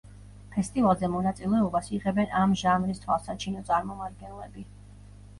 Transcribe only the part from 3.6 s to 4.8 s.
წარმომადგენლები.